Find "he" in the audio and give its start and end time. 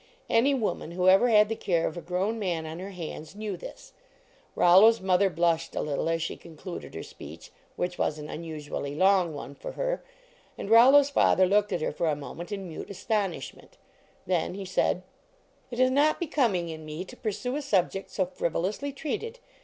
14.55-14.65